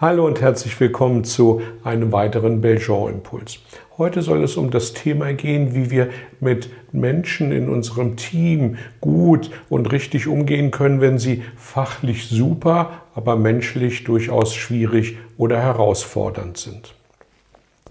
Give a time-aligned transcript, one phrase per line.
[0.00, 3.60] Hallo und herzlich willkommen zu einem weiteren Belgian-Impuls.
[3.96, 6.08] Heute soll es um das Thema gehen, wie wir
[6.40, 13.36] mit Menschen in unserem Team gut und richtig umgehen können, wenn sie fachlich super, aber
[13.36, 16.96] menschlich durchaus schwierig oder herausfordernd sind.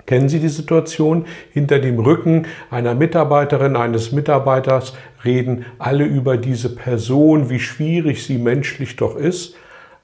[0.06, 1.26] Kennen Sie die Situation?
[1.54, 4.94] Hinter dem Rücken einer Mitarbeiterin, eines Mitarbeiters
[5.24, 9.56] reden alle über diese Person, wie schwierig sie menschlich doch ist.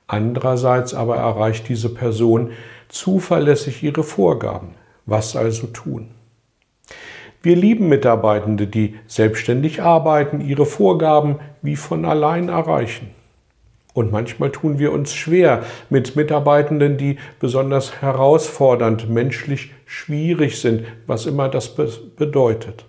[0.09, 2.49] Andererseits aber erreicht diese Person
[2.87, 4.69] zuverlässig ihre Vorgaben.
[5.05, 6.09] Was also tun?
[7.43, 13.11] Wir lieben Mitarbeitende, die selbstständig arbeiten, ihre Vorgaben wie von allein erreichen.
[13.93, 15.61] Und manchmal tun wir uns schwer
[15.91, 22.85] mit Mitarbeitenden, die besonders herausfordernd, menschlich schwierig sind, was immer das bedeutet.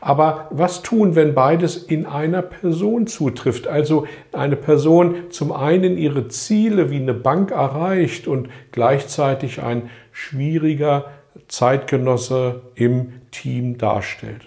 [0.00, 3.66] Aber was tun, wenn beides in einer Person zutrifft?
[3.66, 11.10] Also eine Person zum einen ihre Ziele wie eine Bank erreicht und gleichzeitig ein schwieriger
[11.48, 14.42] Zeitgenosse im Team darstellt.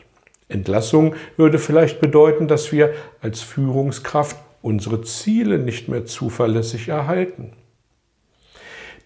[0.50, 7.54] Entlassung würde vielleicht bedeuten, dass wir als Führungskraft unsere Ziele nicht mehr zuverlässig erhalten.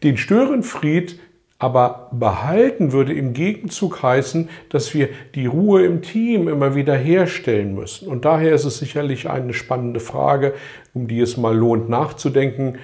[0.04, 1.20] Den Störenfried
[1.60, 7.74] aber behalten würde im Gegenzug heißen, dass wir die Ruhe im Team immer wieder herstellen
[7.74, 8.08] müssen.
[8.08, 10.54] Und daher ist es sicherlich eine spannende Frage,
[10.94, 12.78] um die es mal lohnt nachzudenken,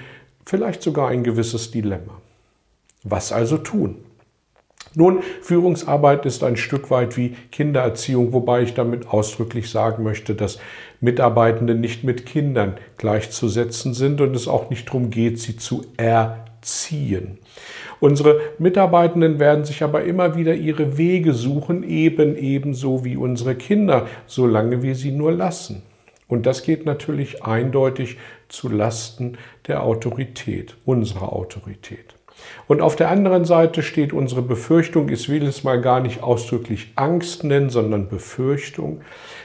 [0.46, 2.20] vielleicht sogar ein gewisses Dilemma.
[3.04, 3.98] Was also tun?
[4.96, 10.60] Nun, Führungsarbeit ist ein Stück weit wie Kindererziehung, wobei ich damit ausdrücklich sagen möchte, dass
[11.00, 16.43] Mitarbeitende nicht mit Kindern gleichzusetzen sind und es auch nicht darum geht, sie zu erziehen.
[18.00, 24.08] Unsere Mitarbeitenden werden sich aber immer wieder ihre Wege suchen, eben ebenso wie unsere Kinder,
[24.26, 25.84] solange wir sie nur lassen.
[26.28, 29.38] Und das geht natürlich eindeutig zu Lasten
[29.68, 32.16] der Autorität, unserer Autorität.
[32.68, 36.92] Und auf der anderen Seite steht unsere Befürchtung, ich will es mal gar nicht ausdrücklich
[36.96, 39.02] Angst nennen, sondern Befürchtung,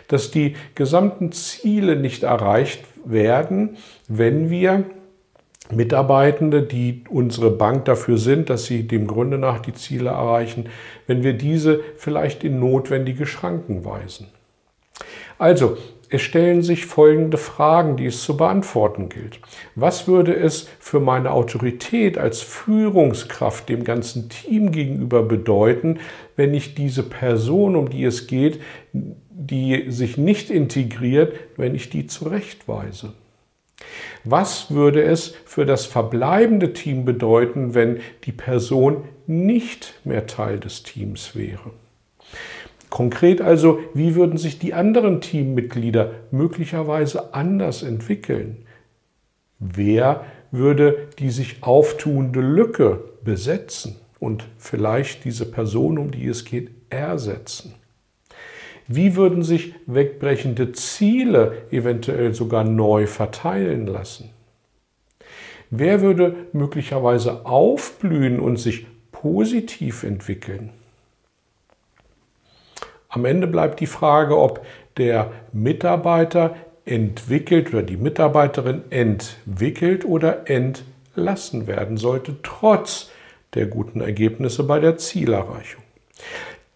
[0.08, 3.76] dass die gesamten Ziele nicht erreicht werden,
[4.08, 4.84] wenn wir
[5.72, 10.66] Mitarbeitende, die unsere Bank dafür sind, dass sie dem Grunde nach die Ziele erreichen,
[11.06, 14.28] wenn wir diese vielleicht in notwendige Schranken weisen.
[15.38, 15.76] Also,
[16.10, 19.40] es stellen sich folgende Fragen, die es zu beantworten gilt.
[19.74, 25.98] Was würde es für meine Autorität als Führungskraft dem ganzen Team gegenüber bedeuten,
[26.34, 28.60] wenn ich diese Person, um die es geht,
[28.92, 33.12] die sich nicht integriert, wenn ich die zurechtweise?
[34.24, 40.82] Was würde es für das verbleibende Team bedeuten, wenn die Person nicht mehr Teil des
[40.82, 41.70] Teams wäre?
[42.90, 48.66] Konkret also, wie würden sich die anderen Teammitglieder möglicherweise anders entwickeln?
[49.58, 56.70] Wer würde die sich auftuende Lücke besetzen und vielleicht diese Person, um die es geht,
[56.88, 57.74] ersetzen?
[58.88, 64.30] Wie würden sich wegbrechende Ziele eventuell sogar neu verteilen lassen?
[65.70, 70.70] Wer würde möglicherweise aufblühen und sich positiv entwickeln?
[73.10, 74.64] Am Ende bleibt die Frage, ob
[74.96, 76.56] der Mitarbeiter
[76.86, 83.10] entwickelt oder die Mitarbeiterin entwickelt oder entlassen werden sollte, trotz
[83.52, 85.82] der guten Ergebnisse bei der Zielerreichung.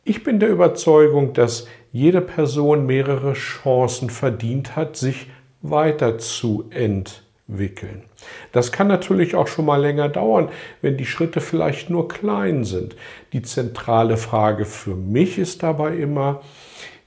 [0.04, 5.26] Ich bin der Überzeugung, dass jede Person mehrere Chancen verdient hat, sich
[5.60, 8.04] weiterzuentwickeln.
[8.50, 10.48] Das kann natürlich auch schon mal länger dauern,
[10.80, 12.96] wenn die Schritte vielleicht nur klein sind.
[13.32, 16.40] Die zentrale Frage für mich ist dabei immer,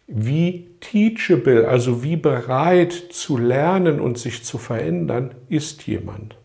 [0.07, 6.37] wie teachable, also wie bereit zu lernen und sich zu verändern, ist jemand?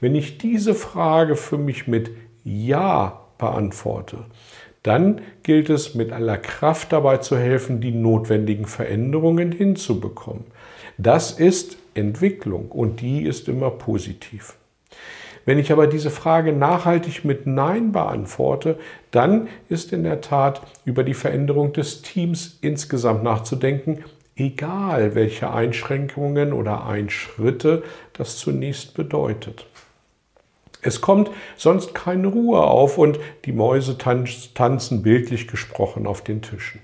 [0.00, 2.12] Wenn ich diese Frage für mich mit
[2.44, 4.18] Ja beantworte,
[4.86, 10.44] dann gilt es mit aller Kraft dabei zu helfen, die notwendigen Veränderungen hinzubekommen.
[10.96, 14.54] Das ist Entwicklung und die ist immer positiv.
[15.44, 18.78] Wenn ich aber diese Frage nachhaltig mit Nein beantworte,
[19.10, 24.04] dann ist in der Tat über die Veränderung des Teams insgesamt nachzudenken,
[24.36, 29.66] egal welche Einschränkungen oder Einschritte das zunächst bedeutet.
[30.86, 36.80] Es kommt sonst keine Ruhe auf und die Mäuse tanzen bildlich gesprochen auf den Tischen.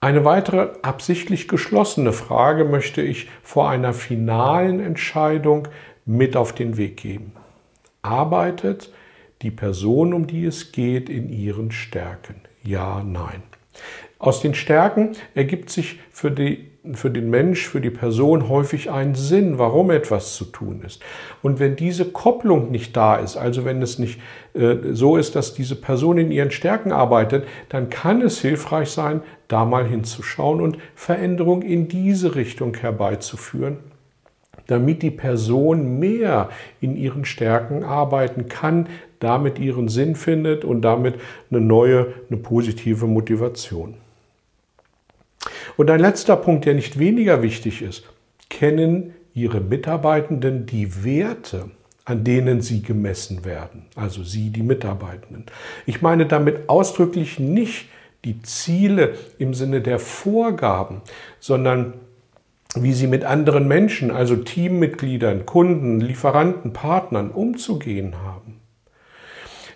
[0.00, 5.66] Eine weitere absichtlich geschlossene Frage möchte ich vor einer finalen Entscheidung
[6.06, 7.32] mit auf den Weg geben.
[8.02, 8.92] Arbeitet
[9.42, 12.36] die Person, um die es geht, in ihren Stärken?
[12.62, 13.42] Ja, nein.
[14.20, 19.14] Aus den Stärken ergibt sich für, die, für den Mensch, für die Person häufig ein
[19.14, 21.02] Sinn, warum etwas zu tun ist.
[21.42, 24.20] Und wenn diese Kopplung nicht da ist, also wenn es nicht
[24.54, 29.22] äh, so ist, dass diese Person in ihren Stärken arbeitet, dann kann es hilfreich sein,
[29.48, 33.78] da mal hinzuschauen und Veränderung in diese Richtung herbeizuführen
[34.68, 38.86] damit die Person mehr in ihren Stärken arbeiten kann,
[39.18, 41.14] damit ihren Sinn findet und damit
[41.50, 43.94] eine neue, eine positive Motivation.
[45.78, 48.02] Und ein letzter Punkt, der nicht weniger wichtig ist,
[48.48, 51.70] kennen Ihre Mitarbeitenden die Werte,
[52.04, 55.46] an denen sie gemessen werden, also Sie, die Mitarbeitenden.
[55.86, 57.86] Ich meine damit ausdrücklich nicht
[58.24, 61.02] die Ziele im Sinne der Vorgaben,
[61.38, 61.94] sondern
[62.74, 68.37] wie sie mit anderen Menschen, also Teammitgliedern, Kunden, Lieferanten, Partnern umzugehen haben.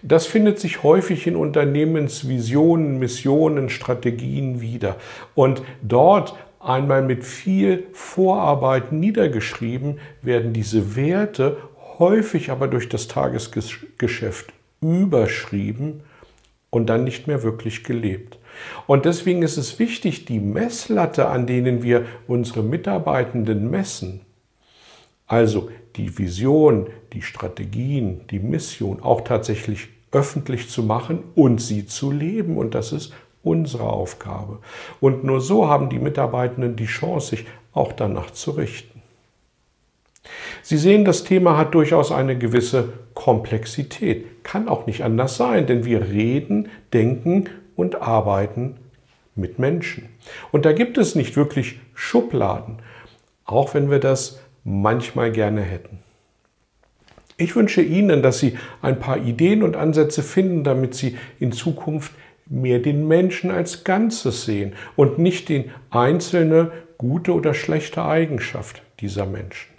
[0.02, 4.96] Das findet sich häufig in Unternehmensvisionen, Missionen, Strategien wieder.
[5.34, 11.56] Und dort einmal mit viel Vorarbeit niedergeschrieben werden diese Werte
[11.98, 16.00] häufig aber durch das Tagesgeschäft überschrieben
[16.70, 18.38] und dann nicht mehr wirklich gelebt.
[18.86, 24.20] Und deswegen ist es wichtig, die Messlatte, an denen wir unsere Mitarbeitenden messen,
[25.26, 32.10] also die Vision, die Strategien, die Mission auch tatsächlich öffentlich zu machen und sie zu
[32.10, 32.56] leben.
[32.56, 33.12] Und das ist
[33.42, 34.58] unsere Aufgabe.
[35.00, 39.02] Und nur so haben die Mitarbeitenden die Chance, sich auch danach zu richten.
[40.62, 44.44] Sie sehen, das Thema hat durchaus eine gewisse Komplexität.
[44.44, 48.76] Kann auch nicht anders sein, denn wir reden, denken und arbeiten
[49.34, 50.08] mit Menschen.
[50.52, 52.78] Und da gibt es nicht wirklich Schubladen,
[53.44, 55.98] auch wenn wir das manchmal gerne hätten.
[57.36, 62.12] Ich wünsche Ihnen, dass Sie ein paar Ideen und Ansätze finden, damit Sie in Zukunft
[62.46, 69.26] mehr den Menschen als Ganzes sehen und nicht die einzelne gute oder schlechte Eigenschaft dieser
[69.26, 69.72] Menschen.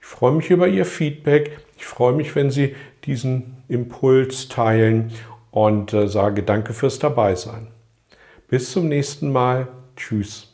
[0.00, 1.58] Ich freue mich über Ihr Feedback.
[1.76, 2.74] Ich freue mich, wenn Sie
[3.04, 5.12] diesen Impuls teilen
[5.50, 7.68] und äh, sage danke fürs Dabeisein.
[8.48, 9.68] Bis zum nächsten Mal.
[9.96, 10.53] Tschüss.